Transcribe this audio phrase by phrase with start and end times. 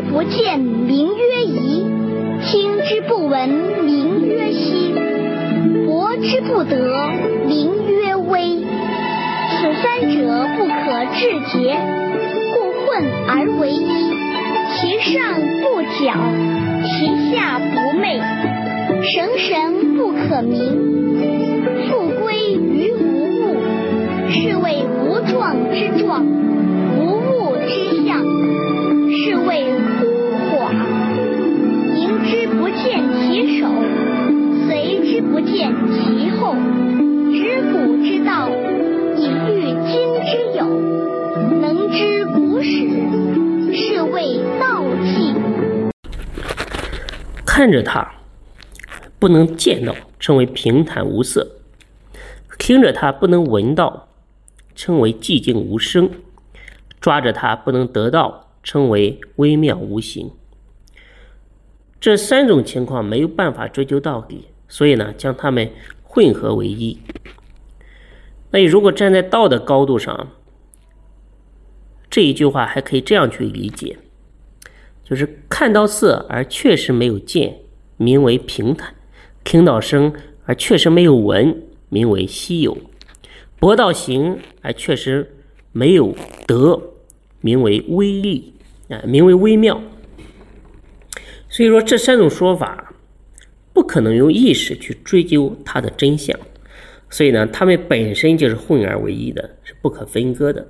[0.00, 1.84] 之不见，名曰夷；
[2.42, 4.94] 听之不闻，名曰希；
[5.84, 7.10] 博之不得，
[7.46, 8.64] 名曰微。
[9.50, 11.76] 此三者不可致诘，
[12.54, 13.84] 故混而为一。
[14.72, 16.14] 其上不矫，
[16.86, 18.18] 其下不昧，
[19.02, 20.89] 神神不可名，
[35.92, 36.54] 其后，
[37.30, 38.48] 知古之道，
[39.16, 39.92] 以御今
[40.24, 40.66] 之有，
[41.60, 42.88] 能知古始，
[43.72, 45.34] 是谓道纪。
[47.46, 48.12] 看着它，
[49.18, 51.42] 不能见到，称为平坦无色；
[52.58, 54.08] 听着它，不能闻到，
[54.74, 56.08] 称为寂静无声；
[57.00, 60.32] 抓着它，不能得到，称为微妙无形。
[62.00, 65.70] 这三种情况没有办法追究到底，所以呢，将它们
[66.02, 66.98] 混合为一。
[68.52, 70.28] 那你如果站在道的高度上，
[72.08, 73.98] 这一句话还可以这样去理解。
[75.04, 77.58] 就是看到色而确实没有见，
[77.96, 78.94] 名为平坦；
[79.42, 80.14] 听到声
[80.46, 82.76] 而确实没有闻，名为稀有；
[83.58, 85.36] 博到行而确实
[85.72, 86.14] 没有
[86.46, 86.80] 得，
[87.40, 88.54] 名为微利
[88.88, 89.82] 啊，名为微妙。
[91.48, 92.89] 所以说，这三种说法
[93.80, 96.38] 不可能用意识去追究它的真相，
[97.08, 100.66] 所以呢，它们本身就是混而为一的，是不可分割的。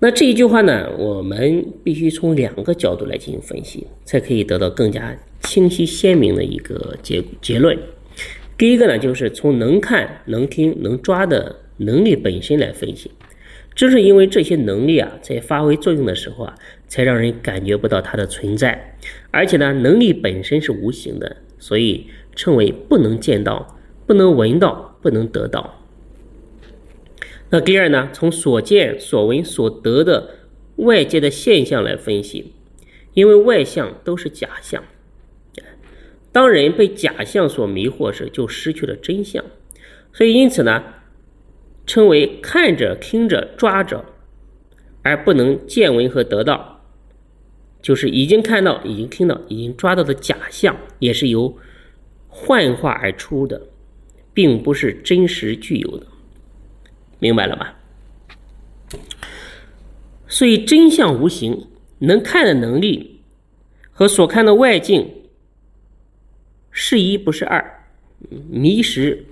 [0.00, 7.78] 那这一句话呢，我们必须从两个角度来进行分析，才可以得到更加清晰鲜明的一个结结论。
[8.56, 13.12] 第一个呢，就是从能看、能听、能抓的能力本身来分析。
[13.78, 16.56] 正是因为这些能力啊，在发挥作用的时候啊，
[16.88, 18.96] 才让人感觉不到它的存在。
[19.30, 25.80] 而且呢，能力本身是无形的，所以称为不能见到、不能闻到、不能得到。
[27.50, 28.10] 那第二呢？
[28.12, 30.28] 从所见、所闻、所得的
[30.74, 32.54] 外界的现象来分析，
[33.14, 34.82] 因为外相都是假象。
[36.32, 39.44] 当人被假象所迷惑时，就失去了真相。
[40.12, 40.82] 所以，因此呢，
[41.88, 44.04] 称为看着、听着、抓着，
[45.02, 46.84] 而不能见闻和得到，
[47.80, 51.56] 就是已经看到、已经听到、已经抓到的假象，也是由
[52.28, 53.68] 幻化而出的，
[54.34, 56.06] 并不是真实具有的。
[57.18, 57.74] 明白了吧？
[60.28, 61.68] 所以真相无形，
[62.00, 63.22] 能看的能力
[63.90, 65.10] 和所看的外境
[66.70, 67.86] 是一不是二，
[68.50, 69.24] 迷时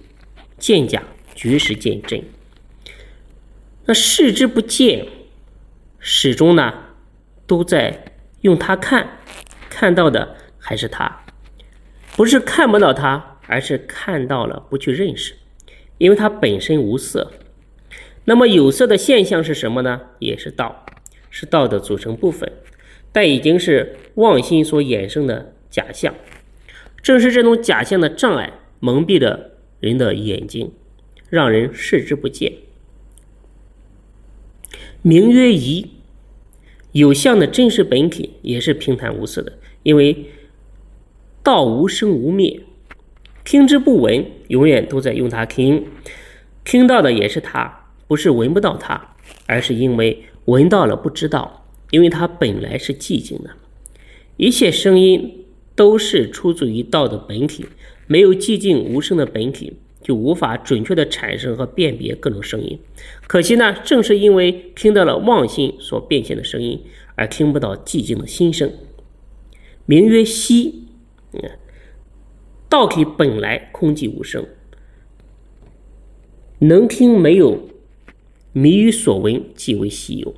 [0.57, 1.03] 见假，
[1.35, 2.25] 觉时见真。
[3.87, 5.07] 那视之不见，
[5.99, 6.75] 始终呢
[7.47, 8.05] 都在
[8.41, 9.19] 用它看，
[9.71, 11.25] 看到的还是它，
[12.17, 15.35] 不是看不到它，而是看到了不去认识，
[15.99, 17.31] 因为它本身无色。
[18.25, 20.01] 那么有色的现象是什么呢？
[20.19, 20.85] 也是道，
[21.31, 22.51] 是道的组成部分，
[23.13, 26.13] 但已经是妄心所衍生的假象。
[27.01, 30.73] 正是这种假象的障碍，蒙蔽了人的眼睛，
[31.31, 32.53] 让人视之不见。
[35.07, 35.87] 名曰疑，
[36.91, 39.53] 有相的真实本体也是平坦无色的，
[39.85, 40.25] 因为
[41.45, 42.59] 道无生无灭，
[43.45, 45.87] 听之不闻，永远都在用它听，
[46.65, 47.85] 听到的也是它。
[48.09, 49.15] 不是闻不到它，
[49.47, 53.51] 而是因为闻到了不知道，因为它本来是寂静的。
[54.37, 55.45] 一切声音
[55.77, 57.65] 都是出自于道的本体，
[58.09, 59.75] 没有寂静无声的本体，
[60.07, 62.79] 就无法准确的产生和辨别各种声音。
[63.27, 66.81] 可惜呢，正是因为听到了妄心所变现的声音，
[67.17, 68.73] 而听不到寂静的心声。
[69.85, 70.85] 名曰息，
[71.33, 71.41] 嗯，
[72.69, 74.47] 道体本来空寂无声，
[76.61, 77.69] 能听没有。
[78.53, 80.33] 迷于所闻，即为稀有；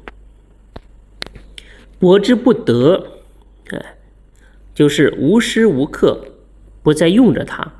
[1.99, 3.21] 博之不得，
[3.71, 3.97] 哎，
[4.75, 6.25] 就是无时无刻
[6.83, 7.78] 不在用着它，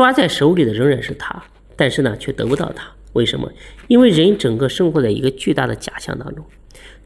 [0.00, 1.44] 抓在手里的仍然是它，
[1.76, 2.90] 但是呢，却得不到它。
[3.12, 3.52] 为什么？
[3.86, 6.42] 因为人整个生活在一个巨大的假象当中，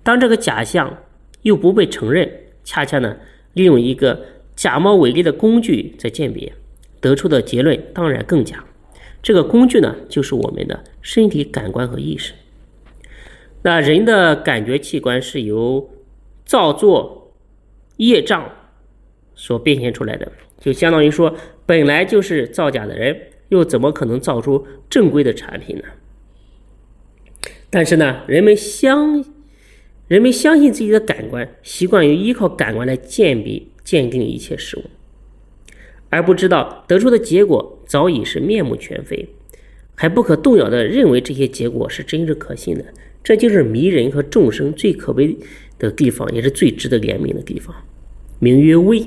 [0.05, 0.97] 当这个假象
[1.43, 2.31] 又不被承认，
[2.63, 3.17] 恰恰呢，
[3.55, 4.25] 利用一个
[4.55, 6.55] 假冒伪劣的工具在鉴别，
[7.01, 8.65] 得出的结论当然更假。
[9.21, 12.33] 这个工具呢，就是我们的身体感官和意识。
[13.63, 15.91] 那人的感觉器官是由
[16.47, 17.33] 造作
[17.97, 18.49] 业障
[19.35, 21.35] 所变现出来的，就相当于说，
[21.67, 25.85] 本来就是造假的人，又怎么可能造出正规的产品呢？
[27.71, 29.25] 但是呢，人们相
[30.07, 34.85] 人们相信自己的感官，习惯于依靠感官来鉴别、鉴定一切事物，
[36.11, 39.29] 而不知道得出的结果早已是面目全非，
[39.95, 42.85] 还不可动摇地认为这些结果是真实可信的。
[43.25, 45.35] 这就是迷人和众生最可悲
[45.79, 47.75] 的地方，也是最值得怜悯的地方。
[48.39, 49.03] 名曰微，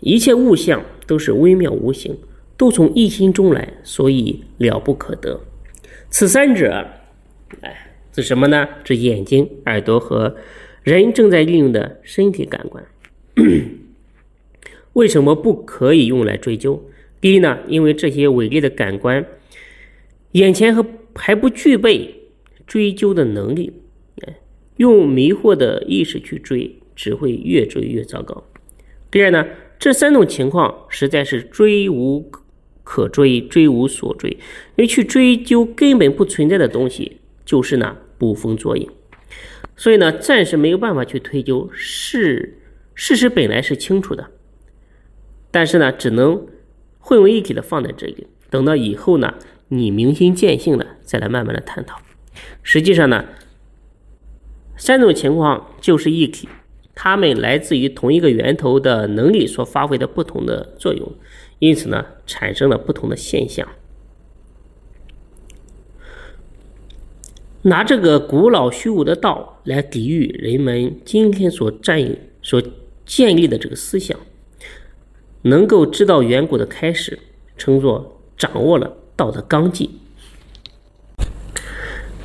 [0.00, 2.16] 一切物象都是微妙无形，
[2.56, 5.40] 都从一心中来，所以了不可得。
[6.10, 6.86] 此三者，
[7.60, 7.80] 哎。
[8.16, 8.68] 是什么呢？
[8.84, 10.36] 是眼睛、耳朵和
[10.84, 12.84] 人正在利用的身体感官。
[14.92, 16.80] 为什么不可以用来追究？
[17.20, 19.26] 第一呢，因为这些伟劣的感官，
[20.30, 20.86] 眼前和
[21.16, 22.14] 还不具备
[22.68, 23.72] 追究的能力。
[24.76, 28.44] 用迷惑的意识去追，只会越追越糟糕。
[29.10, 29.44] 第二呢，
[29.78, 32.30] 这三种情况实在是追无
[32.82, 34.30] 可追，追无所追。
[34.30, 34.38] 因
[34.76, 37.96] 为去追究根本不存在的东西，就是呢。
[38.16, 38.88] 捕风捉影，
[39.76, 42.58] 所以呢，暂时没有办法去推究事
[42.94, 44.30] 事实本来是清楚的，
[45.50, 46.46] 但是呢，只能
[47.00, 49.34] 混为一体的放在这里，等到以后呢，
[49.68, 52.00] 你明心见性了，再来慢慢的探讨。
[52.62, 53.24] 实际上呢，
[54.76, 56.48] 三种情况就是一体，
[56.94, 61.12] 它们来自于同一个源头的能力所发挥的不同的作用，
[61.58, 63.68] 因此呢，产生了不同的现象。
[67.62, 72.62] 拿这个古老虚无的道来抵御人们今天所占有、所
[73.06, 74.18] 建立的这个思想，
[75.42, 77.18] 能够知道远古的开始，
[77.56, 79.98] 称作掌握了道的纲纪。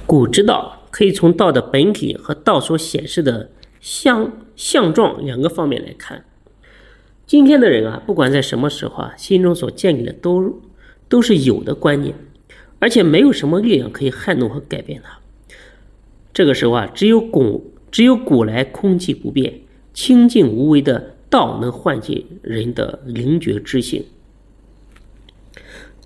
[0.06, 6.26] 古之道可以从道的本体和道所显示的相相状两个方面来看。
[7.26, 10.62] 今天的人啊，不管在什么时候啊，心中所建立的都
[11.08, 12.16] 都是有的观念，
[12.80, 15.20] 而且没有什么力量可以撼动和改变它。
[16.34, 19.62] 这个时候啊，只有古只有古来空寂不变、
[19.94, 24.06] 清净无为的道，能唤起人的灵觉之性。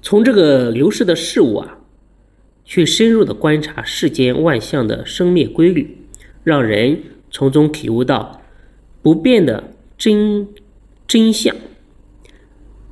[0.01, 1.77] 从这个流逝的事物啊，
[2.65, 5.97] 去深入的观察世间万象的生灭规律，
[6.43, 7.01] 让人
[7.33, 8.41] 从中体悟到
[9.01, 10.47] 不变的真
[11.05, 11.53] 真相，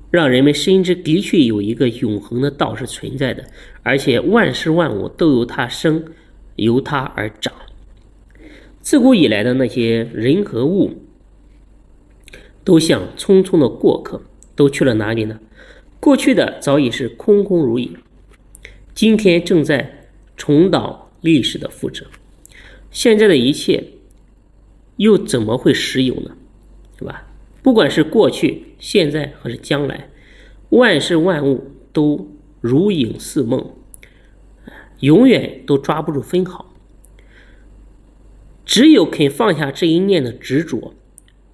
[0.09, 3.45] 让人们深知的确有一个永恒的道是存在的，
[3.83, 6.03] 而且万事万物都由它生。
[6.57, 7.51] 由它而长。
[8.81, 10.91] 自古以来的那些人和物，
[12.63, 14.21] 都像匆匆的过客，
[14.53, 15.39] 都去了哪里呢？
[15.99, 17.89] 过去的早已是空空如也，
[18.93, 22.05] 今天正在重蹈历史的覆辙。
[22.91, 23.83] 现在的一切，
[25.01, 26.37] 又怎么会实有呢？
[26.99, 27.27] 是吧？
[27.63, 30.11] 不管是过去、现在还是将来，
[30.69, 32.29] 万事万物都
[32.61, 33.73] 如影似梦。
[34.99, 36.71] 永远都抓不住分毫，
[38.63, 40.93] 只有肯放下这一念的执着，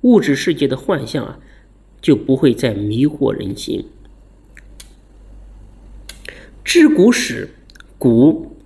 [0.01, 1.39] 物质世界的幻象啊，
[2.01, 3.85] 就不会再迷惑人心。
[6.65, 7.51] 知古始，
[7.97, 8.57] 古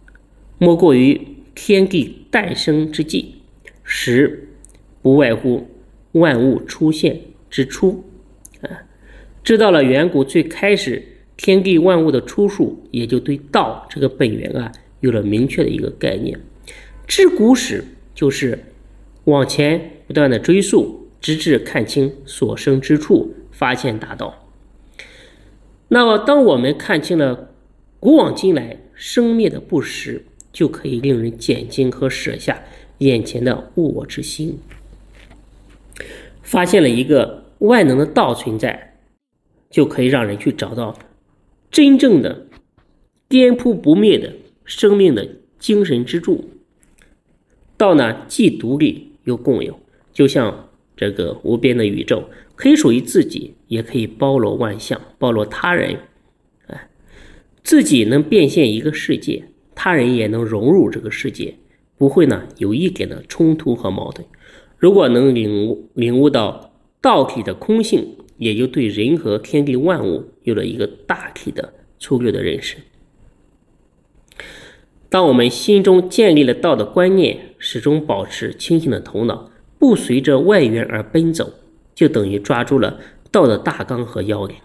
[0.57, 3.35] 莫过于天地诞生之际，
[3.83, 4.47] 始
[5.01, 5.67] 不外乎
[6.13, 7.19] 万物出现
[7.49, 8.03] 之初，
[8.61, 8.69] 啊，
[9.43, 11.03] 知道了远古最开始。
[11.37, 16.39] 天地万物的出处，也就对道这个本源啊有了明确的一个概念。
[17.07, 17.83] 知古始
[18.13, 18.59] 就是
[19.23, 24.47] 往前不断的追溯，直至看清所生之处，发现大道。
[25.87, 27.49] 那么，当我们看清了
[27.99, 32.61] 古往今来生灭的不实，就可以令人减轻和舍下
[32.99, 34.59] 眼前的物我之心，
[36.51, 38.97] 发现了一个万能的道存在，
[39.69, 40.93] 就可以让人去找到。
[41.71, 42.45] 真正的
[43.29, 44.33] 颠扑不灭的
[44.65, 45.25] 生命的
[45.57, 46.49] 精神支柱，
[47.77, 49.79] 道呢既独立又共有，
[50.11, 50.67] 就像
[50.97, 55.97] 这个无边的宇宙，可以属于自己，也可以包罗万象，包罗他人。
[56.67, 56.89] 哎，
[57.63, 61.55] 自己能变现一个世界，他人也能融入这个世界，
[61.97, 64.27] 不会呢有一点的冲突和矛盾。
[64.81, 68.17] 如果能领悟领悟到道体的空性。
[68.41, 72.77] 也就对人和天地万物有了一个大体的粗略的认识。
[75.09, 81.53] 当我们心中建立了道的观念，始终保持清醒的头脑，不随着外缘而奔走，
[81.93, 84.55] 就等于抓住了道的大纲和要领。